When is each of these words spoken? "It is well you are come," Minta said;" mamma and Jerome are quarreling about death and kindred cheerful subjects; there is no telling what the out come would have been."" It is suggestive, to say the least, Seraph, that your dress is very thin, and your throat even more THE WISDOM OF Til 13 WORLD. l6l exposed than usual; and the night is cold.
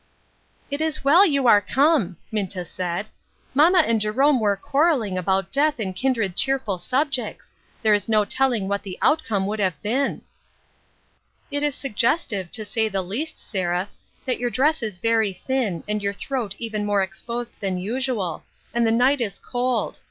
"It 0.71 0.81
is 0.81 1.03
well 1.03 1.23
you 1.27 1.45
are 1.47 1.61
come," 1.61 2.17
Minta 2.31 2.65
said;" 2.65 3.05
mamma 3.53 3.81
and 3.85 4.01
Jerome 4.01 4.41
are 4.41 4.57
quarreling 4.57 5.15
about 5.15 5.51
death 5.51 5.79
and 5.79 5.95
kindred 5.95 6.35
cheerful 6.35 6.79
subjects; 6.79 7.53
there 7.83 7.93
is 7.93 8.09
no 8.09 8.25
telling 8.25 8.67
what 8.67 8.81
the 8.81 8.97
out 9.03 9.23
come 9.23 9.45
would 9.45 9.59
have 9.59 9.79
been."" 9.83 10.23
It 11.51 11.61
is 11.61 11.75
suggestive, 11.75 12.51
to 12.51 12.65
say 12.65 12.89
the 12.89 13.03
least, 13.03 13.37
Seraph, 13.37 13.89
that 14.25 14.39
your 14.39 14.49
dress 14.49 14.81
is 14.81 14.97
very 14.97 15.33
thin, 15.33 15.83
and 15.87 16.01
your 16.01 16.13
throat 16.13 16.55
even 16.57 16.83
more 16.83 17.01
THE 17.05 17.09
WISDOM 17.11 17.11
OF 17.11 17.11
Til 17.11 17.25
13 17.27 17.27
WORLD. 17.29 17.51
l6l 17.51 17.51
exposed 17.51 17.61
than 18.09 18.15
usual; 18.17 18.43
and 18.73 18.87
the 18.87 18.91
night 18.91 19.21
is 19.21 19.37
cold. 19.37 19.99